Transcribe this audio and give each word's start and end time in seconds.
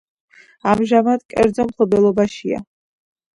ამჟამად 0.71 1.25
კერძო 1.33 1.67
მფლობელობაშია. 1.67 2.63